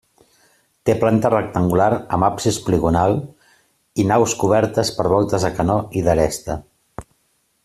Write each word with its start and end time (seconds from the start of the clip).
Té 0.89 0.93
planta 1.03 1.29
rectangular 1.33 1.89
amb 2.17 2.27
absis 2.29 2.57
poligonal 2.69 3.15
i 4.05 4.09
naus 4.13 4.37
cobertes 4.45 4.93
per 4.99 5.09
voltes 5.17 5.49
de 5.49 5.57
canó 5.61 5.81
i 6.03 6.07
d'aresta. 6.09 6.61